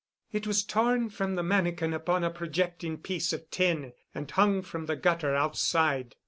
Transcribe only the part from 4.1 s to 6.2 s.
and hung from the gutter outside.